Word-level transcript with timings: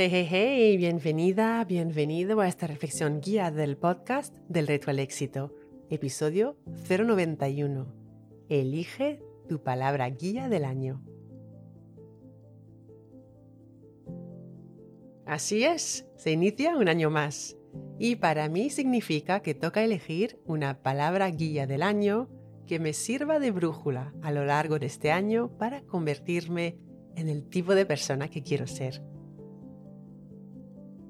Hey, 0.00 0.10
hey, 0.12 0.28
hey, 0.30 0.76
bienvenida, 0.76 1.64
bienvenido 1.64 2.40
a 2.40 2.46
esta 2.46 2.68
reflexión 2.68 3.20
guía 3.20 3.50
del 3.50 3.76
podcast 3.76 4.32
del 4.48 4.68
Reto 4.68 4.92
al 4.92 5.00
Éxito, 5.00 5.52
episodio 5.90 6.56
091. 6.88 7.92
Elige 8.48 9.20
tu 9.48 9.60
palabra 9.60 10.08
guía 10.08 10.48
del 10.48 10.64
año. 10.64 11.02
Así 15.26 15.64
es, 15.64 16.06
se 16.14 16.30
inicia 16.30 16.76
un 16.76 16.88
año 16.88 17.10
más. 17.10 17.56
Y 17.98 18.14
para 18.14 18.48
mí 18.48 18.70
significa 18.70 19.40
que 19.40 19.54
toca 19.54 19.82
elegir 19.82 20.38
una 20.46 20.80
palabra 20.80 21.28
guía 21.28 21.66
del 21.66 21.82
año 21.82 22.28
que 22.68 22.78
me 22.78 22.92
sirva 22.92 23.40
de 23.40 23.50
brújula 23.50 24.14
a 24.22 24.30
lo 24.30 24.44
largo 24.44 24.78
de 24.78 24.86
este 24.86 25.10
año 25.10 25.58
para 25.58 25.82
convertirme 25.82 26.78
en 27.16 27.28
el 27.28 27.48
tipo 27.48 27.74
de 27.74 27.84
persona 27.84 28.28
que 28.28 28.44
quiero 28.44 28.68
ser. 28.68 29.02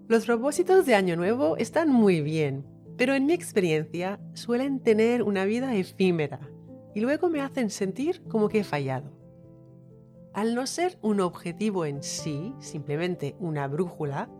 Los 0.09 0.25
propósitos 0.25 0.87
de 0.87 0.95
Año 0.95 1.17
Nuevo 1.17 1.59
están 1.59 1.91
muy 1.91 2.23
bien, 2.23 2.65
pero 2.97 3.13
en 3.13 3.27
mi 3.27 3.35
experiencia 3.35 4.19
suelen 4.33 4.81
tener 4.81 5.23
una 5.23 5.45
vida 5.45 5.75
efímera 5.75 6.41
y 6.95 7.01
luego 7.01 7.29
me 7.29 7.43
hacen 7.43 7.69
sentir 7.69 8.23
como 8.27 8.49
que 8.49 8.61
he 8.61 8.65
fallado. 8.65 9.13
Al 10.33 10.55
no 10.55 10.67
ser 10.67 10.99
un 11.03 11.21
objetivo 11.21 11.85
en 11.85 12.03
sí, 12.03 12.55
simplemente 12.59 13.37
una 13.39 13.69
brújula, 13.69 14.31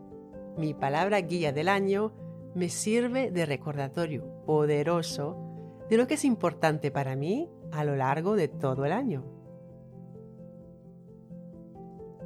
mi 0.57 0.73
palabra 0.73 1.21
guía 1.21 1.53
del 1.53 1.69
año 1.69 2.13
me 2.55 2.69
sirve 2.69 3.29
de 3.29 3.45
recordatorio 3.45 4.23
poderoso 4.47 5.37
de 5.87 5.97
lo 5.97 6.07
que 6.07 6.15
es 6.15 6.25
importante 6.25 6.89
para 6.89 7.15
mí 7.15 7.47
a 7.71 7.83
lo 7.83 7.95
largo 7.95 8.35
de 8.35 8.47
todo 8.47 8.85
el 8.85 8.91
año. 8.91 9.23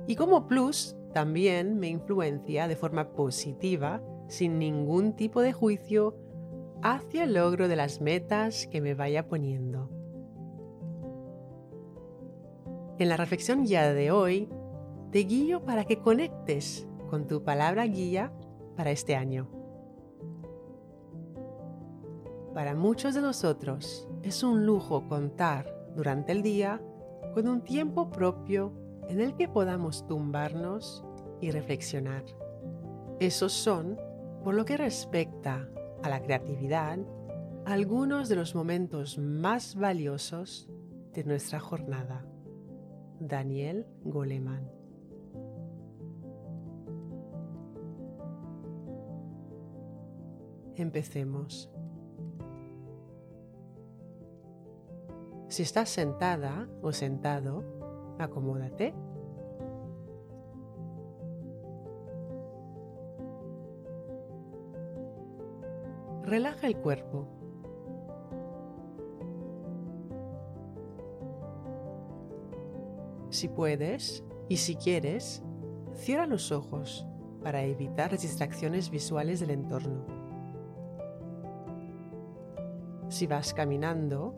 Y 0.07 0.16
como 0.16 0.47
plus, 0.47 0.95
también 1.14 1.80
me 1.80 1.88
influencia 1.88 2.67
de 2.67 2.75
forma 2.75 3.14
positiva, 3.14 4.02
sin 4.28 4.59
ningún 4.59 5.16
tipo 5.16 5.42
de 5.42 5.53
juicio, 5.53 6.17
hacia 6.81 7.23
el 7.23 7.36
logro 7.36 7.67
de 7.67 7.75
las 7.75 8.02
metas 8.02 8.67
que 8.67 8.81
me 8.81 8.94
vaya 8.94 9.28
poniendo. 9.28 9.89
En 13.00 13.09
la 13.09 13.17
reflexión 13.17 13.64
guía 13.64 13.94
de 13.94 14.11
hoy, 14.11 14.50
te 15.11 15.20
guío 15.20 15.64
para 15.64 15.86
que 15.86 16.00
conectes 16.00 16.88
con 17.09 17.27
tu 17.27 17.44
palabra 17.44 17.86
guía 17.86 18.33
para 18.75 18.92
este 18.92 19.16
año. 19.16 19.48
Para 22.53 22.75
muchos 22.75 23.16
de 23.16 23.22
nosotros 23.22 24.08
es 24.22 24.44
un 24.44 24.66
lujo 24.66 25.08
contar 25.08 25.73
durante 25.95 26.31
el 26.31 26.44
día 26.44 26.81
con 27.33 27.48
un 27.48 27.61
tiempo 27.61 28.11
propio 28.11 28.73
en 29.09 29.19
el 29.19 29.35
que 29.35 29.47
podamos 29.47 30.05
tumbarnos 30.07 31.03
y 31.41 31.51
reflexionar. 31.51 32.23
Esos 33.19 33.53
son, 33.53 33.97
por 34.43 34.55
lo 34.55 34.65
que 34.65 34.77
respecta 34.77 35.69
a 36.01 36.09
la 36.09 36.21
creatividad, 36.21 36.99
algunos 37.65 38.29
de 38.29 38.35
los 38.35 38.55
momentos 38.55 39.17
más 39.17 39.75
valiosos 39.75 40.69
de 41.13 41.23
nuestra 41.23 41.59
jornada. 41.59 42.25
Daniel 43.19 43.85
Goleman. 44.03 44.69
Empecemos. 50.75 51.69
Si 55.47 55.61
estás 55.61 55.89
sentada 55.89 56.67
o 56.81 56.91
sentado, 56.91 57.83
acomódate. 58.19 58.94
Relaja 66.23 66.67
el 66.67 66.77
cuerpo. 66.77 67.27
Si 73.30 73.49
puedes 73.49 74.23
y 74.48 74.58
si 74.58 74.76
quieres, 74.76 75.43
cierra 75.93 76.27
los 76.27 76.52
ojos 76.52 77.05
para 77.43 77.64
evitar 77.64 78.11
las 78.11 78.21
distracciones 78.21 78.89
visuales 78.89 79.39
del 79.42 79.49
entorno. 79.49 80.05
Si 83.10 83.27
vas 83.27 83.54
caminando 83.54 84.36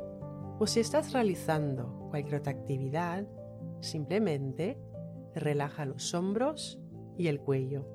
o 0.60 0.66
si 0.66 0.80
estás 0.80 1.14
realizando 1.14 2.08
cualquier 2.10 2.42
otra 2.42 2.54
actividad, 2.54 3.26
Simplemente 3.86 4.80
relaja 5.36 5.86
los 5.86 6.16
hombros 6.16 6.80
y 7.20 7.28
el 7.28 7.40
cuello. 7.40 7.86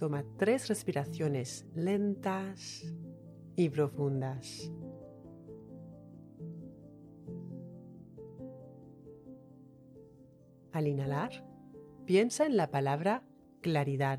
Toma 0.00 0.24
tres 0.36 0.66
respiraciones 0.68 1.66
lentas 1.76 2.92
y 3.54 3.68
profundas. 3.68 4.72
Al 10.72 10.88
inhalar, 10.88 11.30
piensa 12.06 12.44
en 12.44 12.56
la 12.56 12.72
palabra 12.72 13.22
claridad. 13.60 14.18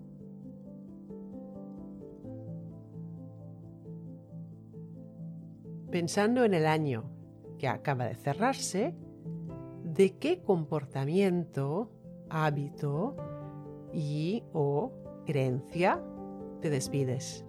Pensando 5.91 6.45
en 6.45 6.53
el 6.53 6.65
año 6.65 7.03
que 7.59 7.67
acaba 7.67 8.05
de 8.05 8.15
cerrarse, 8.15 8.95
de 9.83 10.17
qué 10.17 10.41
comportamiento, 10.41 11.91
hábito 12.29 13.15
y 13.93 14.43
o 14.53 14.91
creencia 15.25 16.01
te 16.61 16.69
despides. 16.69 17.45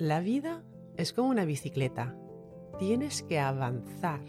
La 0.00 0.20
vida 0.20 0.62
es 0.96 1.12
como 1.12 1.28
una 1.28 1.44
bicicleta. 1.44 2.16
Tienes 2.78 3.22
que 3.22 3.38
avanzar 3.38 4.22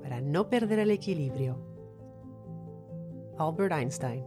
para 0.00 0.22
no 0.22 0.48
perder 0.48 0.78
el 0.78 0.90
equilibrio. 0.90 1.58
Albert 3.36 3.72
Einstein. 3.72 4.24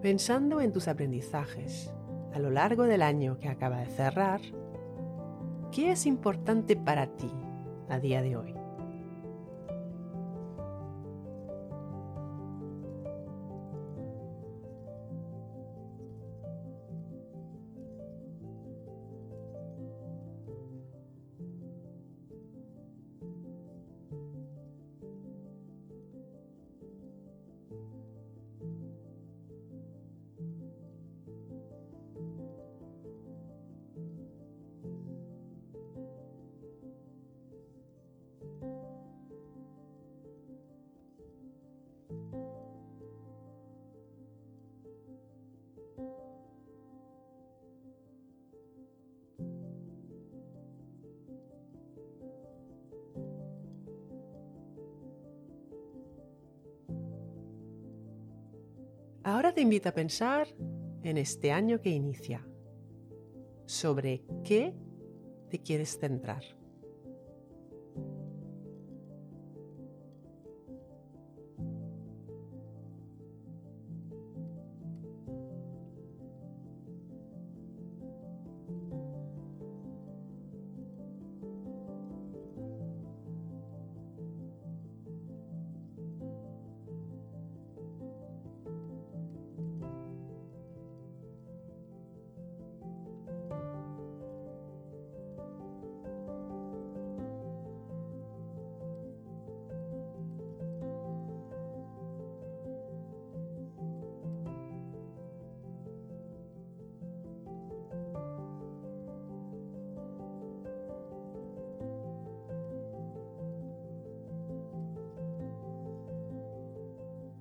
Pensando 0.00 0.60
en 0.60 0.72
tus 0.72 0.86
aprendizajes 0.86 1.92
a 2.32 2.38
lo 2.38 2.50
largo 2.50 2.84
del 2.84 3.02
año 3.02 3.40
que 3.40 3.48
acaba 3.48 3.78
de 3.78 3.86
cerrar, 3.86 4.40
¿qué 5.72 5.90
es 5.90 6.06
importante 6.06 6.76
para 6.76 7.08
ti 7.08 7.32
a 7.88 7.98
día 7.98 8.22
de 8.22 8.36
hoy? 8.36 8.57
Ahora 59.28 59.52
te 59.52 59.60
invito 59.60 59.90
a 59.90 59.92
pensar 59.92 60.48
en 61.02 61.18
este 61.18 61.52
año 61.52 61.82
que 61.82 61.90
inicia, 61.90 62.48
sobre 63.66 64.24
qué 64.42 64.74
te 65.50 65.58
quieres 65.58 65.98
centrar. 65.98 66.42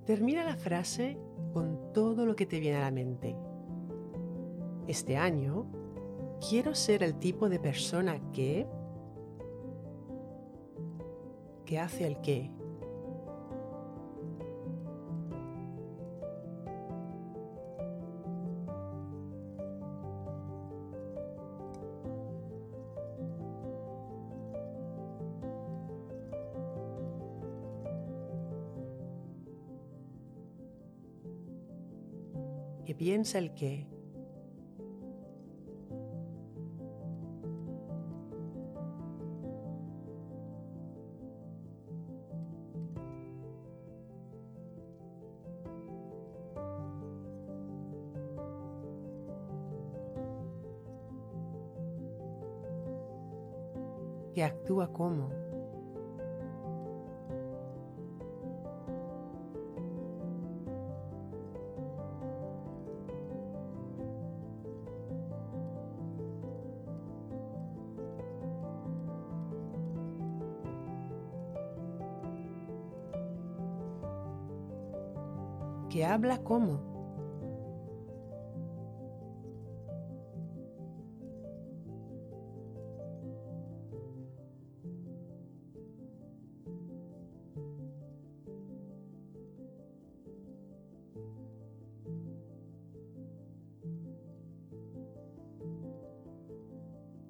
Termina 0.08 0.46
la 0.46 0.56
frase 0.56 1.18
con 1.52 1.92
todo 1.92 2.26
lo 2.26 2.34
que 2.34 2.46
te 2.46 2.62
viene 2.62 2.78
a 2.78 2.82
la 2.82 2.92
mente. 2.92 3.36
Este 4.88 5.18
año 5.18 5.68
quiero 6.50 6.76
ser 6.76 7.04
el 7.04 7.20
tipo 7.20 7.50
de 7.50 7.60
persona 7.60 8.18
que... 8.32 8.66
que 11.66 11.78
hace 11.78 12.08
el 12.08 12.22
qué. 12.22 12.50
Que 32.88 32.96
piensa 32.96 33.38
el 33.38 33.54
qué. 33.54 33.86
que 54.34 54.44
actúa 54.44 54.94
como. 54.94 55.47
Que 75.98 76.06
habla 76.06 76.44
como. 76.44 76.96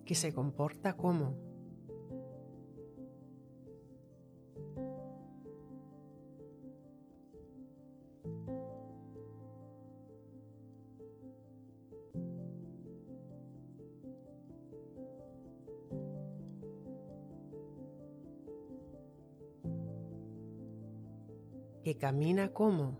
que 0.03 0.13
se 0.13 0.33
comporta 0.33 0.97
como. 0.97 1.56
Que 21.87 21.95
camina 21.95 22.51
como. 22.51 22.97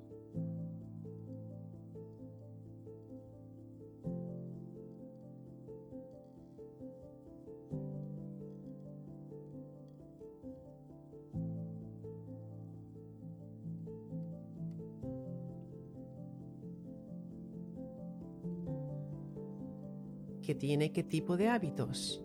que 20.42 20.56
tiene 20.56 20.94
qué 20.94 21.04
tipo 21.04 21.36
de 21.36 21.50
hábitos. 21.50 22.24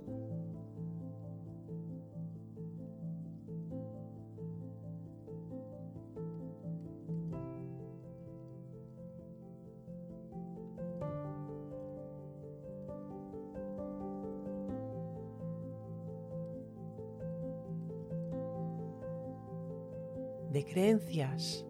Creencias. 20.65 21.67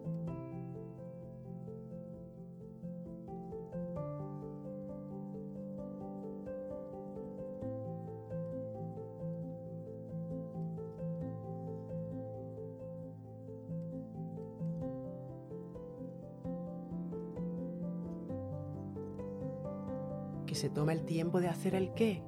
que 20.45 20.55
se 20.55 20.69
toma 20.69 20.93
el 20.93 21.03
tiempo 21.03 21.41
de 21.41 21.47
hacer 21.47 21.73
el 21.73 21.93
qué. 21.93 22.21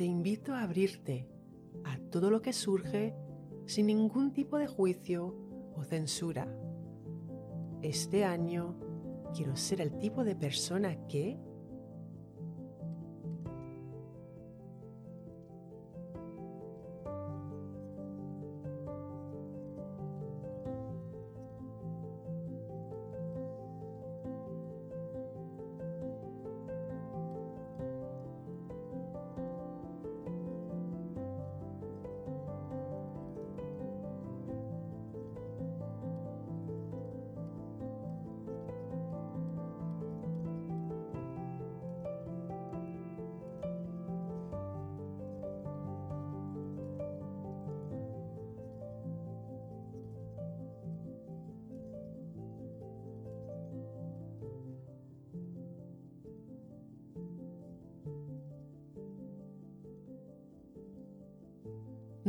Te 0.00 0.06
invito 0.06 0.54
a 0.54 0.62
abrirte 0.62 1.28
a 1.84 1.98
todo 1.98 2.30
lo 2.30 2.40
que 2.40 2.54
surge 2.54 3.14
sin 3.66 3.88
ningún 3.88 4.32
tipo 4.32 4.56
de 4.56 4.66
juicio 4.66 5.36
o 5.76 5.84
censura. 5.84 6.48
Este 7.82 8.24
año 8.24 8.80
quiero 9.34 9.56
ser 9.56 9.82
el 9.82 9.98
tipo 9.98 10.24
de 10.24 10.34
persona 10.34 11.06
que 11.06 11.38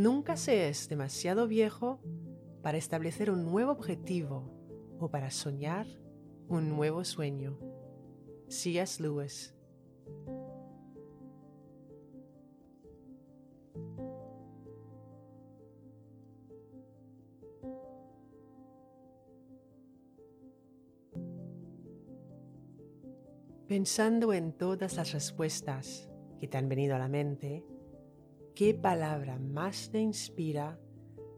Nunca 0.01 0.36
se 0.36 0.67
es 0.67 0.89
demasiado 0.89 1.48
viejo 1.48 2.01
para 2.63 2.79
establecer 2.79 3.29
un 3.29 3.46
nuevo 3.46 3.72
objetivo 3.72 4.51
o 5.00 5.12
para 5.12 5.29
soñar 5.29 5.86
un 6.48 6.70
nuevo 6.70 7.05
sueño. 7.05 7.60
C.S. 8.48 9.03
Lewis 9.03 9.55
Pensando 23.67 24.34
en 24.34 24.53
todas 24.53 24.96
las 24.96 25.12
respuestas 25.12 26.10
que 26.39 26.48
te 26.48 26.58
han 26.58 26.67
venido 26.70 26.96
a 26.96 26.98
la 26.98 27.08
mente, 27.08 27.63
¿Qué 28.55 28.74
palabra 28.74 29.39
más 29.39 29.91
te 29.91 30.00
inspira 30.00 30.77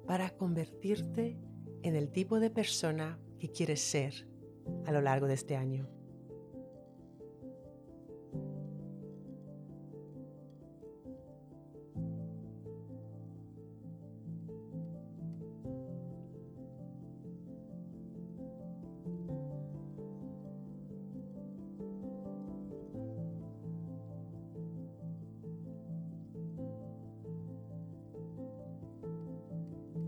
para 0.07 0.31
convertirte 0.31 1.37
en 1.83 1.95
el 1.95 2.11
tipo 2.11 2.39
de 2.39 2.49
persona 2.49 3.19
que 3.39 3.51
quieres 3.51 3.81
ser 3.81 4.27
a 4.85 4.91
lo 4.91 4.99
largo 4.99 5.27
de 5.27 5.35
este 5.35 5.55
año? 5.55 5.92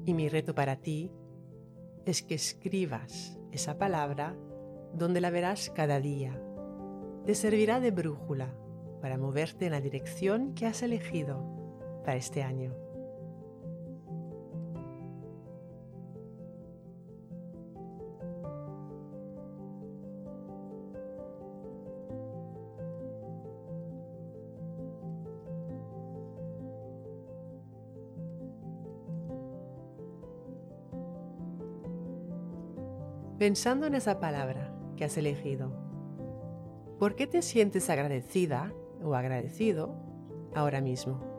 Y 0.06 0.14
mi 0.14 0.30
reto 0.30 0.54
para 0.54 0.78
ti 0.78 1.12
es 2.06 2.22
que 2.22 2.36
escribas 2.36 3.40
esa 3.52 3.78
palabra 3.78 4.36
donde 4.94 5.22
la 5.22 5.32
verás 5.32 5.72
cada 5.72 6.00
día. 6.00 6.40
Te 7.26 7.34
servirá 7.34 7.80
de 7.80 7.92
brújula 7.92 8.56
para 9.02 9.18
moverte 9.18 9.66
en 9.66 9.72
la 9.72 9.82
dirección 9.82 10.54
que 10.54 10.68
has 10.68 10.84
elegido 10.84 11.44
para 12.06 12.18
este 12.18 12.44
año. 12.44 12.85
Pensando 33.38 33.86
en 33.86 33.96
esa 33.96 34.22
palabra 34.22 34.74
que 34.96 35.04
has 35.04 35.18
elegido, 35.18 35.70
¿por 36.98 37.16
qué 37.18 37.28
te 37.28 37.42
sientes 37.42 37.90
agradecida 37.90 38.72
o 39.04 39.14
agradecido 39.14 39.94
ahora 40.56 40.80
mismo? 40.80 41.35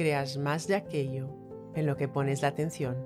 Creas 0.00 0.38
más 0.38 0.66
de 0.66 0.76
aquello 0.76 1.28
en 1.74 1.84
lo 1.84 1.94
que 1.98 2.08
pones 2.08 2.40
la 2.40 2.48
atención. 2.48 2.96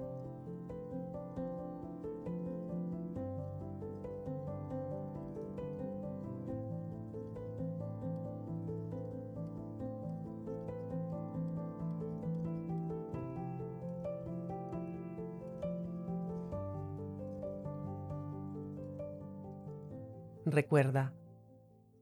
Recuerda, 20.46 21.12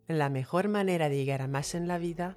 la 0.07 0.29
mejor 0.29 0.69
manera 0.69 1.09
de 1.09 1.17
llegar 1.17 1.41
a 1.41 1.49
más 1.49 1.75
en 1.75 1.89
la 1.89 1.97
vida 1.97 2.37